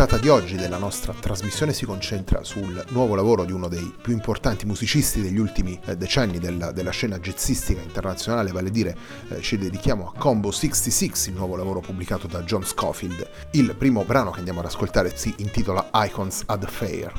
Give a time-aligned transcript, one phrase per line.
[0.00, 4.14] Puntata di oggi della nostra trasmissione si concentra sul nuovo lavoro di uno dei più
[4.14, 8.96] importanti musicisti degli ultimi eh, decenni della, della, scena jazzistica internazionale, vale a dire
[9.28, 13.28] eh, ci dedichiamo a Combo 66, il nuovo lavoro pubblicato da John Scofield.
[13.50, 17.12] Il primo brano che andiamo ad ascoltare si intitola Icons at the Fair.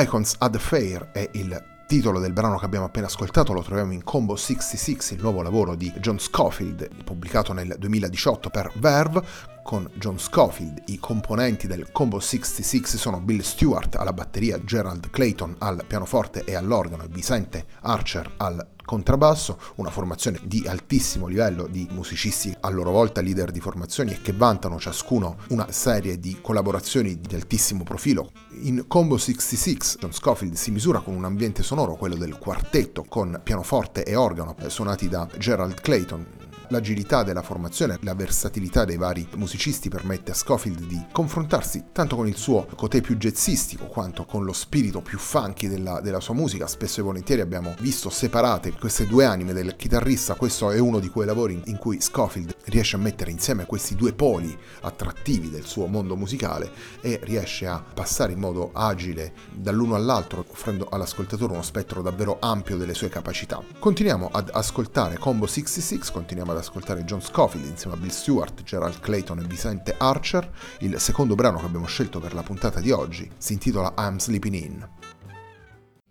[0.00, 3.92] Icons at the Fair è il titolo del brano che abbiamo appena ascoltato lo troviamo
[3.92, 9.22] in Combo 66, il nuovo lavoro di John Scofield, pubblicato nel 2018 per Verve,
[9.62, 10.82] con John Scofield.
[10.86, 16.54] I componenti del Combo 66 sono Bill Stewart alla batteria, Gerald Clayton al pianoforte e
[16.54, 22.90] all'organo e Vicente Archer al contrabbasso, una formazione di altissimo livello di musicisti a loro
[22.90, 28.32] volta leader di formazioni e che vantano ciascuno una serie di collaborazioni di altissimo profilo.
[28.62, 33.40] In Combo 66 John Scofield si misura con un ambiente sonoro, quello del quartetto, con
[33.44, 36.26] pianoforte e organo suonati da Gerald Clayton,
[36.72, 42.28] L'agilità della formazione, la versatilità dei vari musicisti permette a Scofield di confrontarsi tanto con
[42.28, 46.68] il suo cotè più jazzistico quanto con lo spirito più funky della, della sua musica.
[46.68, 51.08] Spesso e volentieri abbiamo visto separate queste due anime del chitarrista, questo è uno di
[51.08, 55.86] quei lavori in cui Scofield riesce a mettere insieme questi due poli attrattivi del suo
[55.86, 56.70] mondo musicale
[57.00, 62.76] e riesce a passare in modo agile dall'uno all'altro, offrendo all'ascoltatore uno spettro davvero ampio
[62.76, 63.60] delle sue capacità.
[63.76, 69.00] Continuiamo ad ascoltare Combo 66, continuiamo ad ascoltare John Scofield insieme a Bill Stewart, Gerald
[69.00, 70.50] Clayton e Vicente Archer.
[70.80, 74.54] Il secondo brano che abbiamo scelto per la puntata di oggi si intitola I'm Sleeping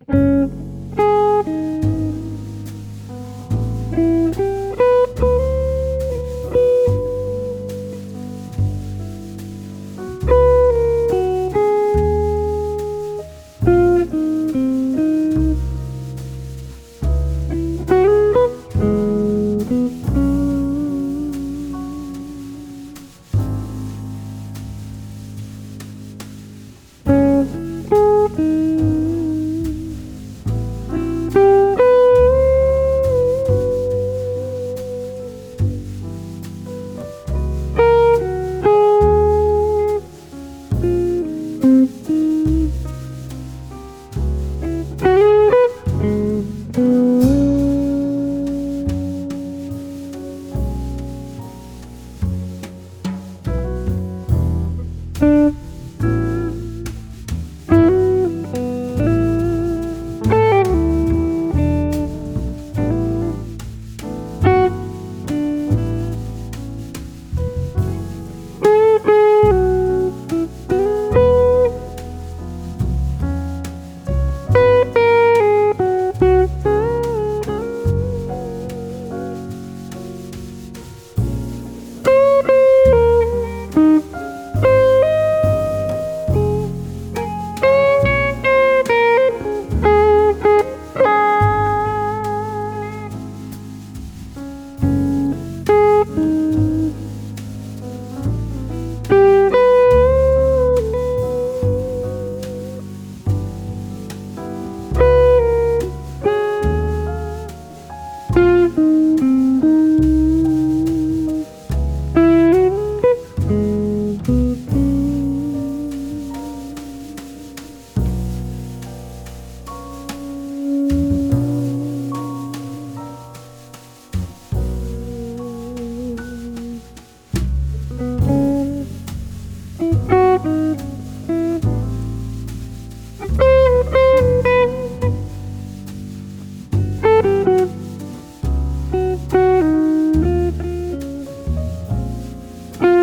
[0.06, 0.79] In.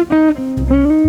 [0.09, 1.06] Mm-hmm.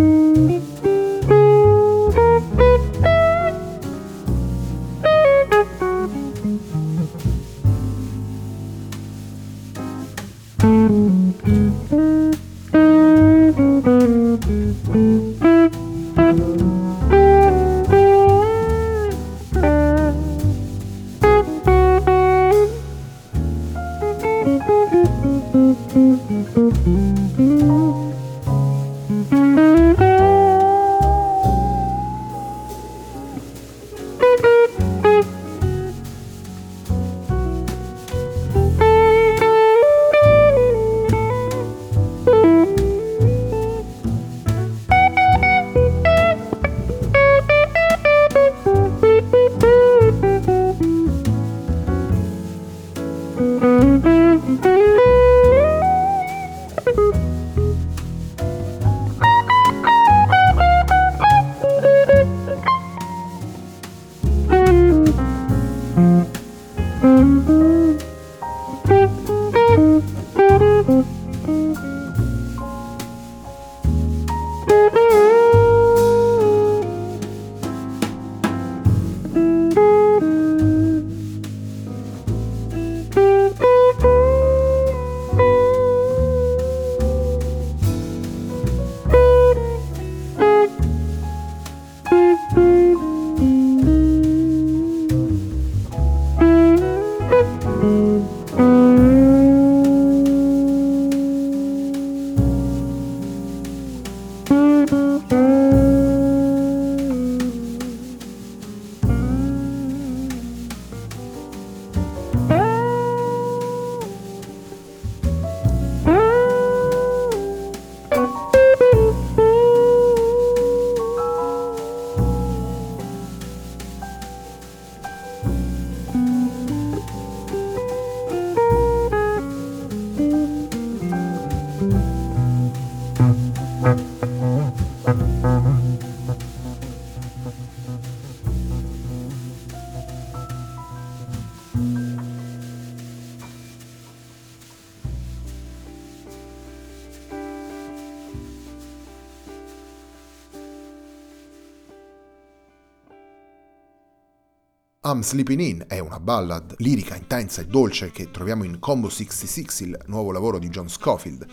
[155.08, 159.88] I'm Sleeping In è una ballad lirica, intensa e dolce che troviamo in Combo 66,
[159.88, 161.46] il nuovo lavoro di John Scofield,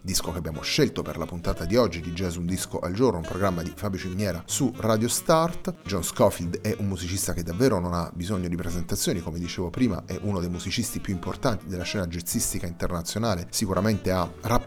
[0.00, 3.18] disco che abbiamo scelto per la puntata di oggi di Jazz Un Disco al Giorno,
[3.18, 5.74] un programma di Fabio Ciminiera su Radio Start.
[5.84, 10.04] John Scofield è un musicista che davvero non ha bisogno di presentazioni, come dicevo prima,
[10.06, 14.59] è uno dei musicisti più importanti della scena jazzistica internazionale, sicuramente ha rappresentato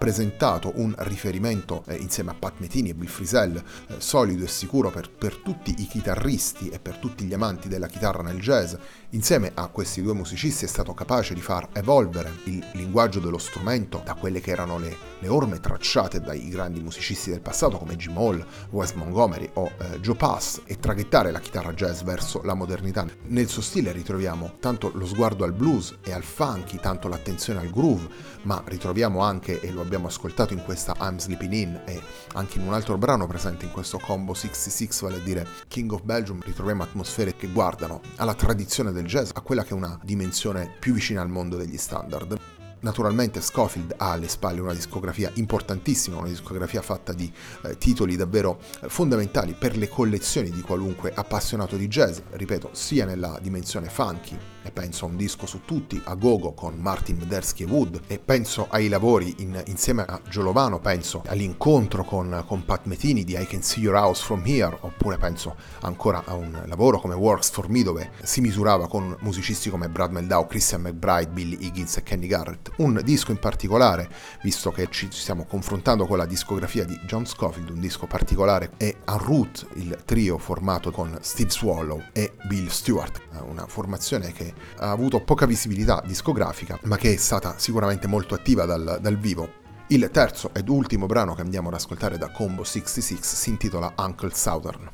[0.75, 5.09] un riferimento eh, insieme a Pat Metini e Bill Frisell, eh, solido e sicuro per,
[5.09, 8.73] per tutti i chitarristi e per tutti gli amanti della chitarra nel jazz,
[9.11, 14.01] insieme a questi due musicisti è stato capace di far evolvere il linguaggio dello strumento
[14.03, 18.17] da quelle che erano le, le orme tracciate dai grandi musicisti del passato come Jim
[18.17, 23.05] Hall, Wes Montgomery o eh, Joe Pass e traghettare la chitarra jazz verso la modernità.
[23.27, 27.69] Nel suo stile ritroviamo tanto lo sguardo al blues e al funky, tanto l'attenzione al
[27.69, 28.09] groove,
[28.43, 32.01] ma ritroviamo anche, e lo abbiamo ascoltato in questa I'm Sleeping In e
[32.33, 36.03] anche in un altro brano presente in questo combo 66, vale a dire King of
[36.03, 40.75] Belgium, ritroviamo atmosfere che guardano alla tradizione del jazz, a quella che è una dimensione
[40.79, 42.37] più vicina al mondo degli standard.
[42.79, 47.31] Naturalmente Scofield ha alle spalle una discografia importantissima, una discografia fatta di
[47.63, 53.39] eh, titoli davvero fondamentali per le collezioni di qualunque appassionato di jazz, ripeto, sia nella
[53.41, 57.67] dimensione funky, e penso a un disco su tutti, a Gogo con Martin Medersky e
[57.67, 63.23] Wood, e penso ai lavori in, insieme a Giolovano, penso all'incontro con, con Pat Metini
[63.23, 67.13] di I Can See Your House From Here, oppure penso ancora a un lavoro come
[67.15, 71.97] Works For Me dove si misurava con musicisti come Brad Meldau, Christian McBride, Billy Higgins
[71.97, 72.71] e Kenny Garrett.
[72.77, 74.09] Un disco in particolare,
[74.41, 78.95] visto che ci stiamo confrontando con la discografia di John Scofield, un disco particolare è
[79.05, 84.91] A Root, il trio formato con Steve Swallow e Bill Stewart, una formazione che ha
[84.91, 89.61] avuto poca visibilità discografica, ma che è stata sicuramente molto attiva dal, dal vivo.
[89.87, 94.31] Il terzo ed ultimo brano che andiamo ad ascoltare da Combo 66 si intitola Uncle
[94.33, 94.91] Southern.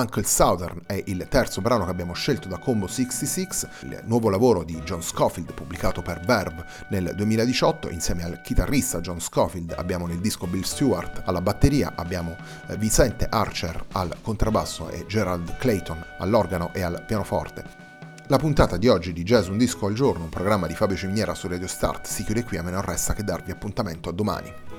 [0.00, 3.48] Uncle Southern è il terzo brano che abbiamo scelto da Combo 66,
[3.82, 7.90] il nuovo lavoro di John Scofield pubblicato per Verve nel 2018.
[7.90, 12.34] Insieme al chitarrista John Scofield abbiamo nel disco Bill Stewart alla batteria, abbiamo
[12.68, 17.62] eh, Vicente Archer al contrabbasso e Gerald Clayton all'organo e al pianoforte.
[18.28, 21.34] La puntata di oggi di Jazz Un Disco al Giorno, un programma di Fabio Ciminiera
[21.34, 24.69] su Radio Start, si chiude qui a me non resta che darvi appuntamento a domani.